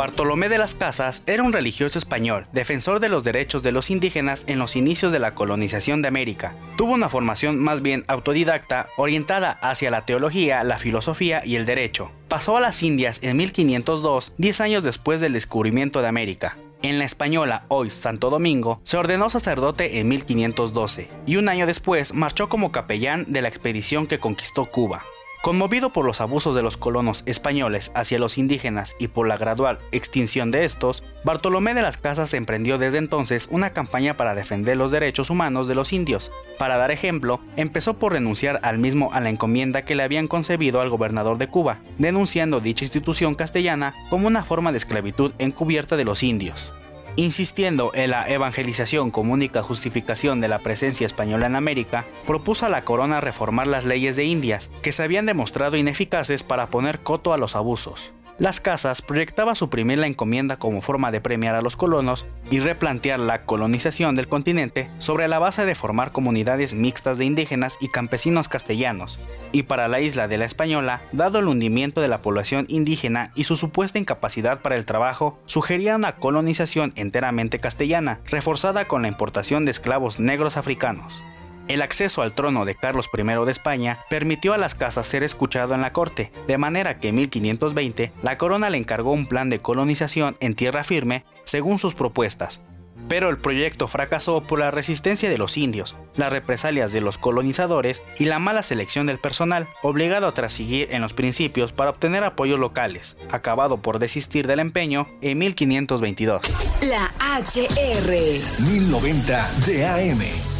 [0.00, 4.44] Bartolomé de las Casas era un religioso español, defensor de los derechos de los indígenas
[4.46, 6.54] en los inicios de la colonización de América.
[6.78, 12.10] Tuvo una formación más bien autodidacta, orientada hacia la teología, la filosofía y el derecho.
[12.28, 16.56] Pasó a las Indias en 1502, 10 años después del descubrimiento de América.
[16.80, 22.14] En la española, hoy Santo Domingo, se ordenó sacerdote en 1512 y un año después
[22.14, 25.02] marchó como capellán de la expedición que conquistó Cuba.
[25.42, 29.78] Conmovido por los abusos de los colonos españoles hacia los indígenas y por la gradual
[29.90, 34.90] extinción de estos, Bartolomé de las Casas emprendió desde entonces una campaña para defender los
[34.90, 36.30] derechos humanos de los indios.
[36.58, 40.82] Para dar ejemplo, empezó por renunciar al mismo a la encomienda que le habían concebido
[40.82, 46.04] al gobernador de Cuba, denunciando dicha institución castellana como una forma de esclavitud encubierta de
[46.04, 46.74] los indios.
[47.16, 52.68] Insistiendo en la evangelización como única justificación de la presencia española en América, propuso a
[52.68, 57.32] la corona reformar las leyes de Indias, que se habían demostrado ineficaces para poner coto
[57.32, 58.12] a los abusos.
[58.40, 63.20] Las Casas proyectaba suprimir la encomienda como forma de premiar a los colonos y replantear
[63.20, 68.48] la colonización del continente sobre la base de formar comunidades mixtas de indígenas y campesinos
[68.48, 69.20] castellanos.
[69.52, 73.44] Y para la isla de la Española, dado el hundimiento de la población indígena y
[73.44, 79.66] su supuesta incapacidad para el trabajo, sugería una colonización enteramente castellana, reforzada con la importación
[79.66, 81.22] de esclavos negros africanos.
[81.70, 85.72] El acceso al trono de Carlos I de España permitió a las casas ser escuchado
[85.72, 89.60] en la corte, de manera que en 1520 la corona le encargó un plan de
[89.60, 92.60] colonización en tierra firme según sus propuestas.
[93.08, 98.02] Pero el proyecto fracasó por la resistencia de los indios, las represalias de los colonizadores
[98.18, 102.58] y la mala selección del personal, obligado a trasiguir en los principios para obtener apoyos
[102.58, 106.42] locales, acabado por desistir del empeño en 1522.
[106.82, 108.10] La HR
[108.58, 110.59] 1090 de AM.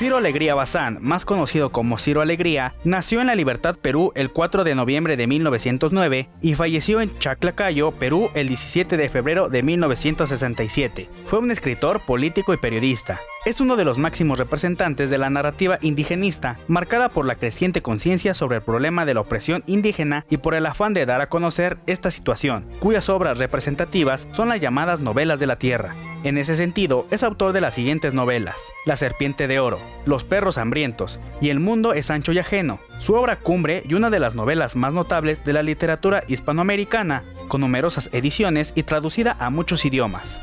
[0.00, 4.74] Alegría Bazán, más conocido como Ciro Alegría, nació en La Libertad, Perú, el 4 de
[4.74, 11.10] noviembre de 1909 y falleció en Chaclacayo, Perú, el 17 de febrero de 1967.
[11.26, 13.20] Fue un escritor, político y periodista.
[13.46, 18.34] Es uno de los máximos representantes de la narrativa indigenista, marcada por la creciente conciencia
[18.34, 21.78] sobre el problema de la opresión indígena y por el afán de dar a conocer
[21.86, 25.94] esta situación, cuyas obras representativas son las llamadas novelas de la tierra.
[26.22, 30.58] En ese sentido, es autor de las siguientes novelas: La serpiente de oro, Los perros
[30.58, 34.34] hambrientos y El mundo es ancho y ajeno, su obra cumbre y una de las
[34.34, 40.42] novelas más notables de la literatura hispanoamericana, con numerosas ediciones y traducida a muchos idiomas.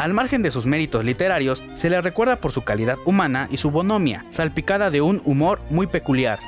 [0.00, 3.70] Al margen de sus méritos literarios, se le recuerda por su calidad humana y su
[3.70, 6.38] bonomia, salpicada de un humor muy peculiar.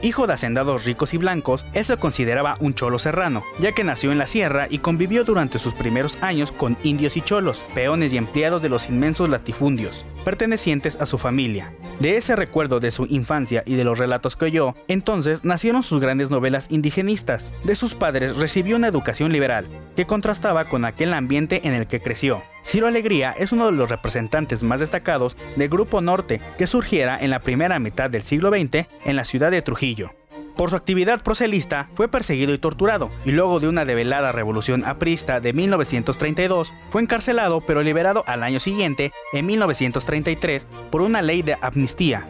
[0.00, 4.12] Hijo de hacendados ricos y blancos, él se consideraba un cholo serrano, ya que nació
[4.12, 8.16] en la sierra y convivió durante sus primeros años con indios y cholos, peones y
[8.16, 11.74] empleados de los inmensos latifundios, pertenecientes a su familia.
[12.00, 16.00] De ese recuerdo de su infancia y de los relatos que oyó, entonces nacieron sus
[16.00, 17.52] grandes novelas indigenistas.
[17.64, 22.00] De sus padres recibió una educación liberal, que contrastaba con aquel ambiente en el que
[22.00, 22.42] creció.
[22.66, 27.30] Ciro Alegría es uno de los representantes más destacados del Grupo Norte que surgiera en
[27.30, 30.10] la primera mitad del siglo XX en la ciudad de Trujillo.
[30.56, 35.38] Por su actividad proselista fue perseguido y torturado, y luego de una develada revolución aprista
[35.38, 41.56] de 1932 fue encarcelado pero liberado al año siguiente, en 1933, por una ley de
[41.60, 42.26] amnistía.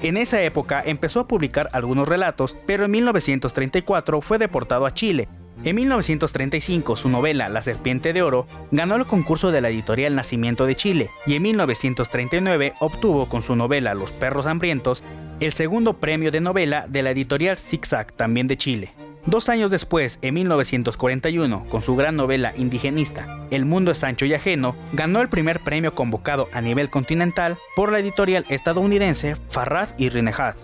[0.00, 5.28] En esa época empezó a publicar algunos relatos, pero en 1934 fue deportado a Chile,
[5.64, 10.66] en 1935, su novela La Serpiente de Oro ganó el concurso de la editorial Nacimiento
[10.66, 15.04] de Chile y en 1939 obtuvo con su novela Los Perros Hambrientos
[15.38, 18.92] el segundo premio de novela de la editorial Zigzag, también de Chile.
[19.24, 24.34] Dos años después, en 1941, con su gran novela indigenista El mundo es ancho y
[24.34, 30.08] ajeno, ganó el primer premio convocado a nivel continental por la editorial estadounidense Farrad y
[30.08, 30.56] Rinehat.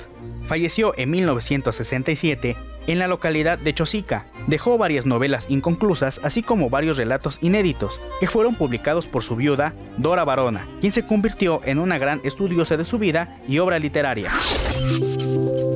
[0.46, 2.56] Falleció en 1967
[2.88, 4.26] en la localidad de Chosica.
[4.48, 9.74] Dejó varias novelas inconclusas, así como varios relatos inéditos, que fueron publicados por su viuda,
[9.98, 14.32] Dora Barona, quien se convirtió en una gran estudiosa de su vida y obra literaria.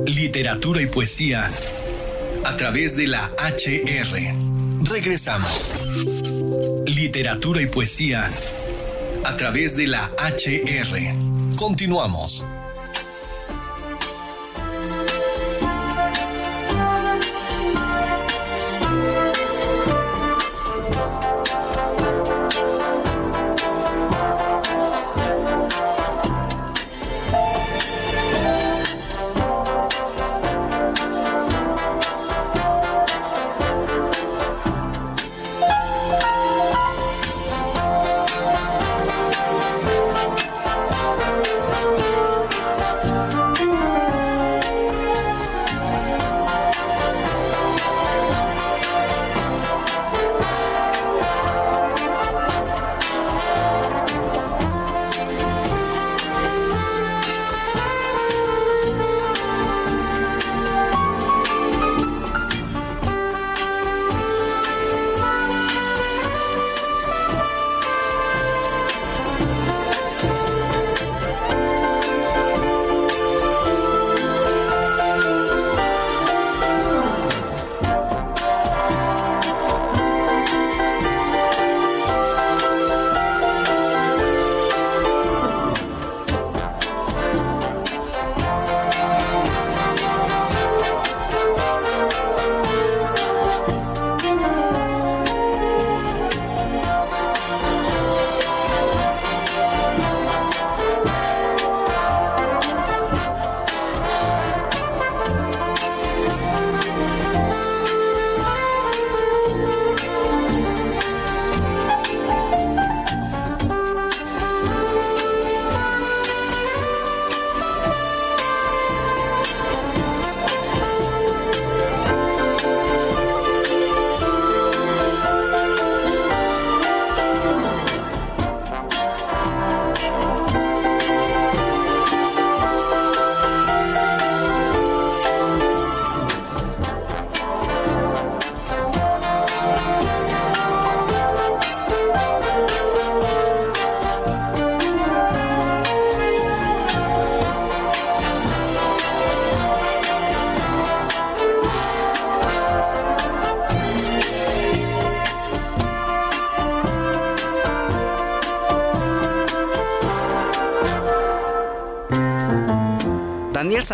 [0.07, 1.49] Literatura y poesía
[2.43, 4.89] a través de la HR.
[4.89, 5.71] Regresamos.
[6.87, 8.29] Literatura y poesía
[9.23, 11.55] a través de la HR.
[11.55, 12.43] Continuamos.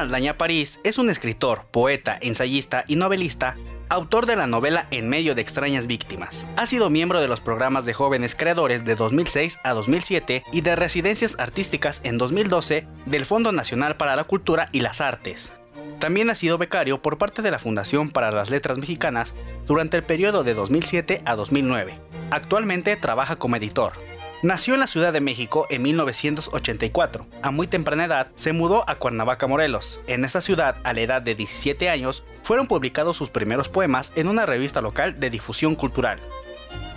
[0.10, 3.58] Saldaña París es un escritor, poeta, ensayista y novelista
[3.90, 6.48] autor de la novela En medio de extrañas víctimas.
[6.58, 10.76] Ha sido miembro de los programas de jóvenes creadores de 2006 a 2007 y de
[10.76, 15.52] residencias artísticas en 2012 del Fondo Nacional para la Cultura y las Artes.
[16.00, 19.36] También ha sido becario por parte de la Fundación para las Letras Mexicanas
[19.68, 22.02] durante el periodo de 2007 a 2009.
[22.32, 24.09] Actualmente trabaja como editor.
[24.42, 27.28] Nació en la Ciudad de México en 1984.
[27.42, 30.00] A muy temprana edad se mudó a Cuernavaca, Morelos.
[30.08, 34.30] En esta ciudad, a la edad de 17 años, fueron publicados sus primeros poemas en
[34.30, 36.20] una revista local de difusión cultural.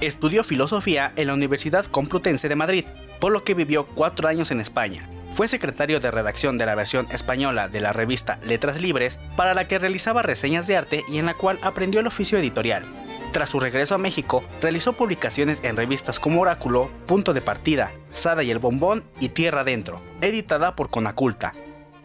[0.01, 2.85] Estudió filosofía en la Universidad Complutense de Madrid,
[3.19, 5.09] por lo que vivió cuatro años en España.
[5.33, 9.67] Fue secretario de redacción de la versión española de la revista Letras Libres, para la
[9.67, 12.85] que realizaba reseñas de arte y en la cual aprendió el oficio editorial.
[13.33, 18.43] Tras su regreso a México, realizó publicaciones en revistas como Oráculo, Punto de Partida, Sada
[18.43, 21.55] y el Bombón y Tierra Dentro, editada por Conaculta.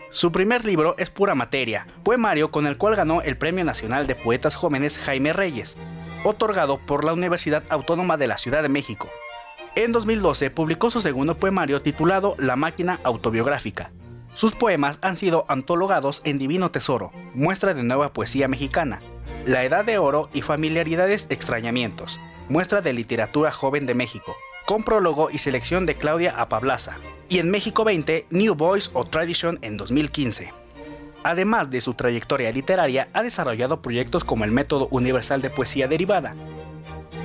[0.09, 4.15] Su primer libro es Pura Materia, poemario con el cual ganó el Premio Nacional de
[4.15, 5.75] Poetas Jóvenes Jaime Reyes,
[6.23, 9.09] otorgado por la Universidad Autónoma de la Ciudad de México.
[9.75, 13.91] En 2012 publicó su segundo poemario titulado La máquina autobiográfica.
[14.33, 18.99] Sus poemas han sido antologados en Divino Tesoro, muestra de nueva poesía mexicana,
[19.47, 24.35] la Edad de Oro y Familiaridades Extrañamientos, muestra de literatura joven de México,
[24.65, 26.97] con prólogo y selección de Claudia Apablaza,
[27.29, 30.51] y en México 20, New Voice o Tradition en 2015.
[31.23, 36.35] Además de su trayectoria literaria, ha desarrollado proyectos como el Método Universal de Poesía Derivada,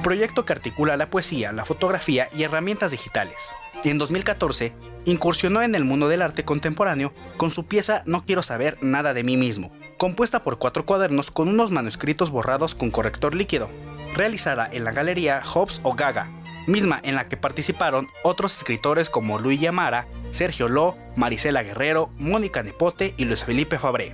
[0.04, 3.50] proyecto que articula la poesía, la fotografía y herramientas digitales.
[3.82, 4.72] Y en 2014,
[5.06, 9.24] incursionó en el mundo del arte contemporáneo con su pieza No quiero saber nada de
[9.24, 9.72] mí mismo,
[10.02, 13.70] compuesta por cuatro cuadernos con unos manuscritos borrados con corrector líquido,
[14.16, 16.28] realizada en la galería Hobbes o Gaga,
[16.66, 22.64] misma en la que participaron otros escritores como Luis Yamara, Sergio Ló, Marisela Guerrero, Mónica
[22.64, 24.12] Nepote y Luis Felipe Fabré.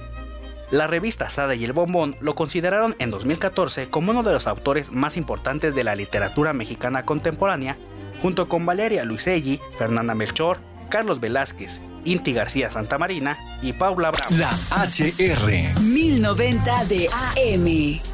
[0.71, 4.93] La revista Sada y el Bombón lo consideraron en 2014 como uno de los autores
[4.93, 7.79] más importantes de la literatura mexicana contemporánea,
[8.21, 10.59] junto con Valeria Luiselli, Fernanda Melchor,
[10.91, 14.39] Carlos Velázquez, Inti García Santamarina y Paula Brown.
[14.39, 18.08] La HR 1090 de AM.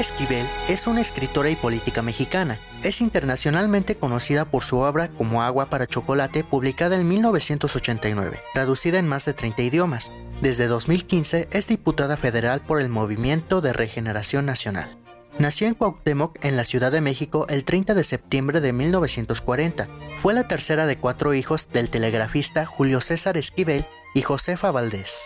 [0.00, 2.58] Esquivel es una escritora y política mexicana.
[2.82, 9.08] Es internacionalmente conocida por su obra como Agua para Chocolate, publicada en 1989, traducida en
[9.08, 10.12] más de 30 idiomas.
[10.40, 14.96] Desde 2015 es diputada federal por el Movimiento de Regeneración Nacional.
[15.38, 19.88] Nació en Cuauhtémoc, en la Ciudad de México, el 30 de septiembre de 1940.
[20.20, 25.24] Fue la tercera de cuatro hijos del telegrafista Julio César Esquivel y Josefa Valdés.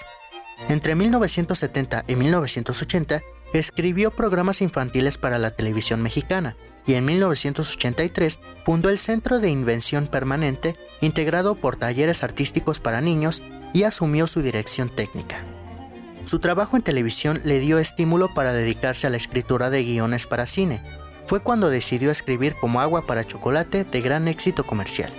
[0.68, 3.22] Entre 1970 y 1980
[3.58, 10.06] escribió programas infantiles para la televisión mexicana y en 1983 fundó el Centro de Invención
[10.06, 13.42] Permanente, integrado por talleres artísticos para niños,
[13.72, 15.44] y asumió su dirección técnica.
[16.24, 20.46] Su trabajo en televisión le dio estímulo para dedicarse a la escritura de guiones para
[20.46, 20.82] cine.
[21.26, 25.12] Fue cuando decidió escribir como agua para chocolate de gran éxito comercial.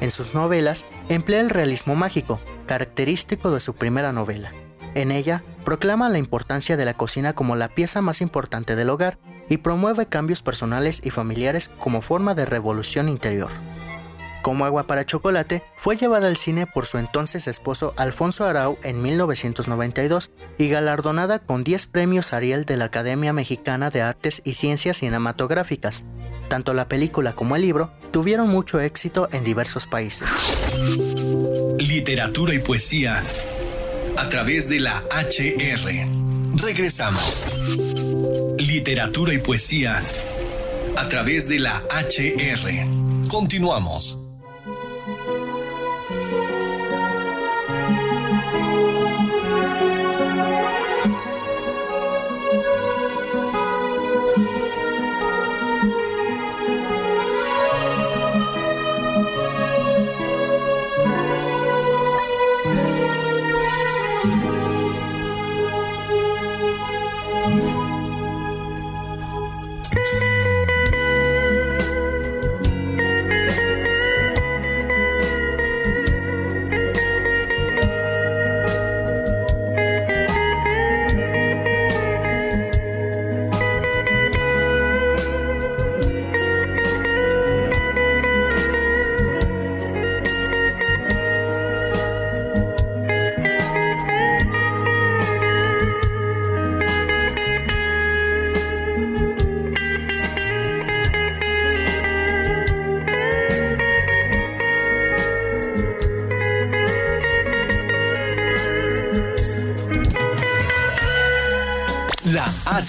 [0.00, 4.52] En sus novelas emplea el realismo mágico, característico de su primera novela.
[4.94, 9.18] En ella, proclama la importancia de la cocina como la pieza más importante del hogar
[9.48, 13.50] y promueve cambios personales y familiares como forma de revolución interior.
[14.42, 19.00] Como agua para chocolate, fue llevada al cine por su entonces esposo Alfonso Arau en
[19.00, 24.96] 1992 y galardonada con 10 premios Ariel de la Academia Mexicana de Artes y Ciencias
[24.96, 26.04] Cinematográficas.
[26.48, 30.28] Tanto la película como el libro tuvieron mucho éxito en diversos países.
[31.78, 33.22] Literatura y poesía
[34.22, 36.62] a través de la HR.
[36.62, 37.44] Regresamos.
[38.56, 40.00] Literatura y poesía
[40.96, 43.26] a través de la HR.
[43.26, 44.21] Continuamos.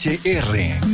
[0.05, 0.92] HR.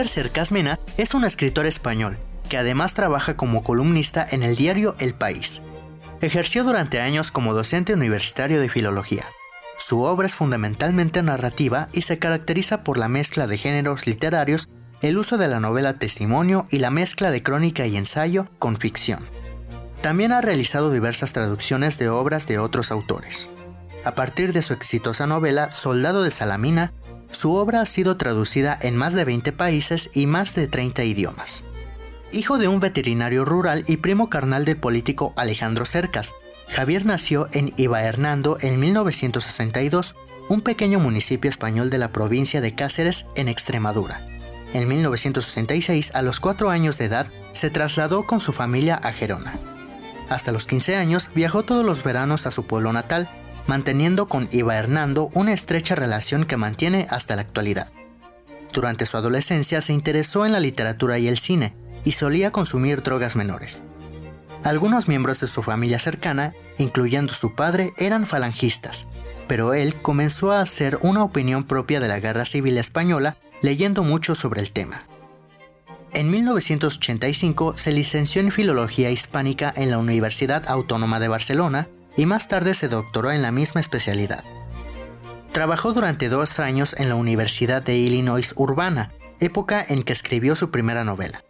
[0.00, 2.16] Javier Cercasmena es un escritor español
[2.48, 5.60] que además trabaja como columnista en el diario El País.
[6.22, 9.26] Ejerció durante años como docente universitario de filología.
[9.76, 14.70] Su obra es fundamentalmente narrativa y se caracteriza por la mezcla de géneros literarios,
[15.02, 19.20] el uso de la novela testimonio y la mezcla de crónica y ensayo con ficción.
[20.00, 23.50] También ha realizado diversas traducciones de obras de otros autores.
[24.06, 26.94] A partir de su exitosa novela Soldado de Salamina,
[27.30, 31.64] su obra ha sido traducida en más de 20 países y más de 30 idiomas.
[32.32, 36.32] Hijo de un veterinario rural y primo carnal del político Alejandro Cercas,
[36.68, 40.14] Javier nació en Iba Hernando en 1962,
[40.48, 44.26] un pequeño municipio español de la provincia de Cáceres, en Extremadura.
[44.72, 49.58] En 1966, a los cuatro años de edad, se trasladó con su familia a Gerona.
[50.28, 53.28] Hasta los 15 años viajó todos los veranos a su pueblo natal,
[53.70, 57.92] manteniendo con Iba Hernando una estrecha relación que mantiene hasta la actualidad.
[58.72, 63.36] Durante su adolescencia se interesó en la literatura y el cine y solía consumir drogas
[63.36, 63.84] menores.
[64.64, 69.06] Algunos miembros de su familia cercana, incluyendo su padre, eran falangistas,
[69.46, 74.34] pero él comenzó a hacer una opinión propia de la Guerra Civil Española leyendo mucho
[74.34, 75.04] sobre el tema.
[76.12, 82.48] En 1985 se licenció en Filología Hispánica en la Universidad Autónoma de Barcelona y más
[82.48, 84.44] tarde se doctoró en la misma especialidad.
[85.52, 90.70] Trabajó durante dos años en la Universidad de Illinois Urbana, época en que escribió su
[90.70, 91.44] primera novela.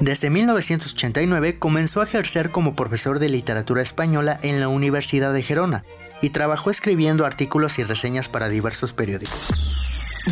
[0.00, 5.84] Desde 1989 comenzó a ejercer como profesor de literatura española en la Universidad de Gerona
[6.20, 9.52] y trabajó escribiendo artículos y reseñas para diversos periódicos.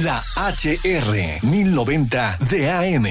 [0.02, 3.06] La HR 1090 de AM.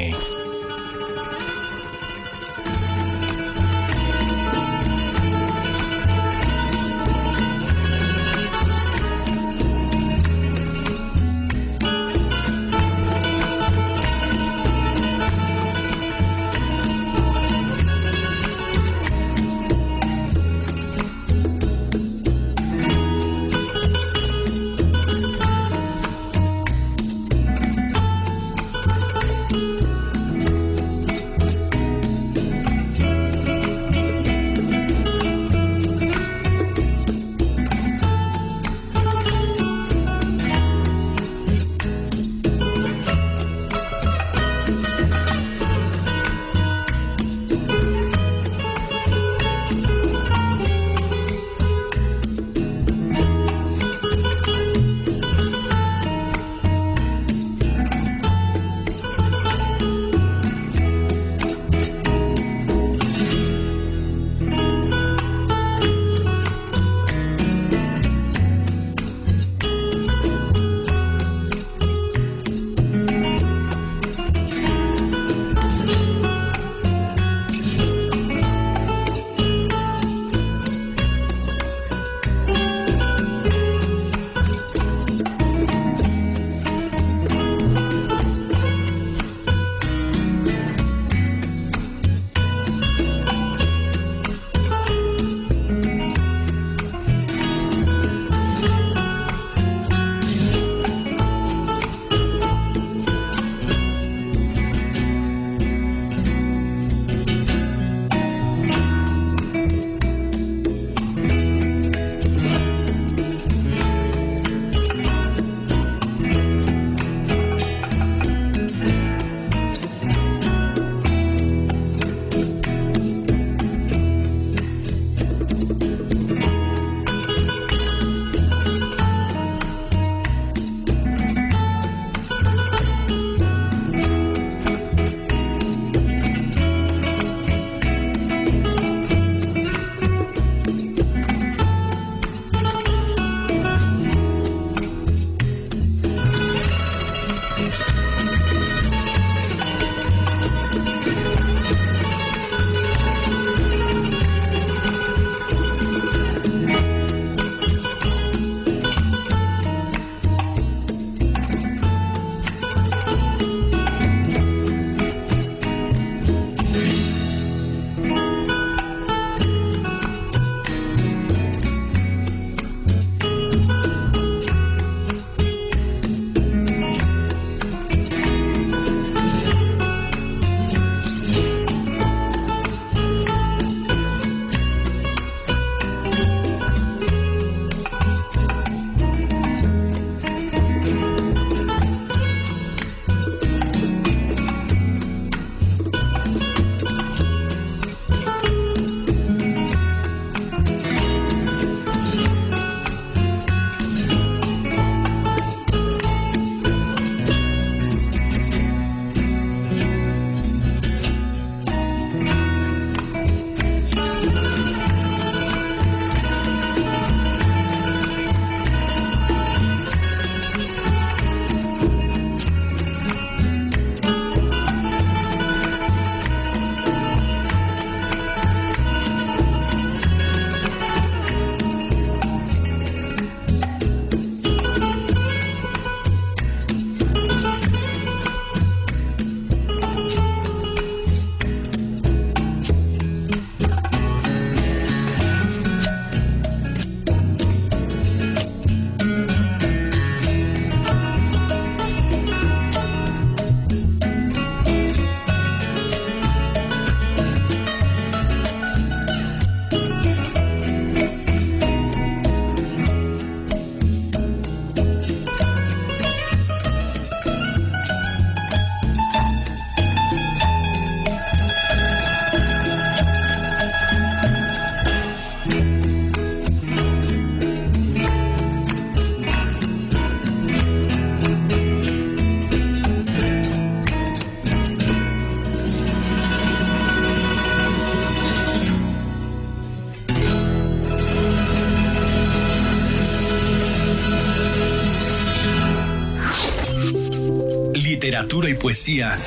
[298.74, 299.20] Poesía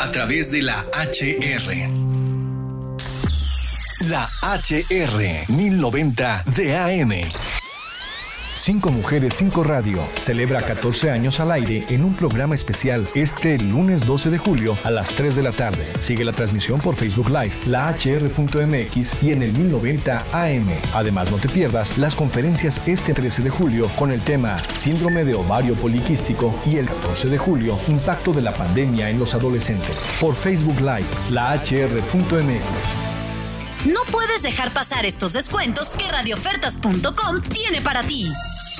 [0.00, 1.88] a través de la HR.
[4.00, 7.39] La HR 1090 de AM.
[8.60, 14.04] Cinco Mujeres, Cinco Radio celebra 14 años al aire en un programa especial este lunes
[14.04, 15.86] 12 de julio a las 3 de la tarde.
[16.00, 20.68] Sigue la transmisión por Facebook Live, la HR.mx y en el 1090 AM.
[20.92, 25.34] Además, no te pierdas las conferencias este 13 de julio con el tema Síndrome de
[25.36, 30.06] ovario poliquístico y el 14 de julio Impacto de la pandemia en los adolescentes.
[30.20, 33.09] Por Facebook Live, la HR.mx.
[33.86, 38.30] No puedes dejar pasar estos descuentos que radiofertas.com tiene para ti.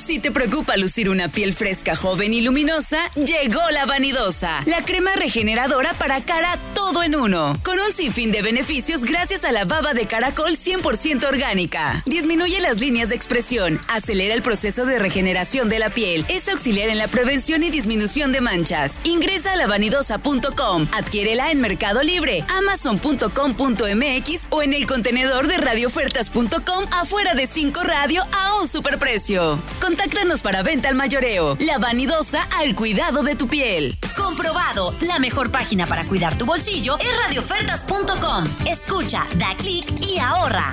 [0.00, 5.14] Si te preocupa lucir una piel fresca, joven y luminosa, llegó la vanidosa, la crema
[5.14, 9.92] regeneradora para cara todo en uno, con un sinfín de beneficios gracias a la baba
[9.92, 12.02] de caracol 100% orgánica.
[12.06, 16.88] Disminuye las líneas de expresión, acelera el proceso de regeneración de la piel, es auxiliar
[16.88, 19.00] en la prevención y disminución de manchas.
[19.04, 27.34] Ingresa a lavanidosa.com, adquiérela en Mercado Libre, amazon.com.mx o en el contenedor de radiofertas.com afuera
[27.34, 29.60] de 5 radio a un superprecio.
[29.90, 31.56] Contáctanos para venta al mayoreo.
[31.58, 33.98] La vanidosa al cuidado de tu piel.
[34.16, 34.94] Comprobado.
[35.00, 38.44] La mejor página para cuidar tu bolsillo es radiofertas.com.
[38.66, 40.70] Escucha, da clic y ahorra.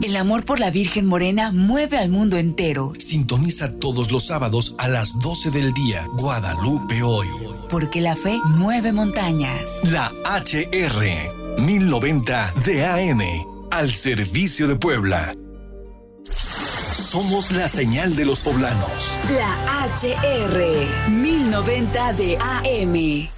[0.00, 2.92] El amor por la Virgen Morena mueve al mundo entero.
[2.98, 6.06] Sintoniza todos los sábados a las 12 del día.
[6.12, 7.26] Guadalupe hoy.
[7.68, 9.80] Porque la fe mueve montañas.
[9.90, 13.20] La HR 1090 de AM.
[13.72, 15.34] Al servicio de Puebla.
[16.92, 19.18] Somos la señal de los poblanos.
[19.30, 23.37] La HR 1090 de AM.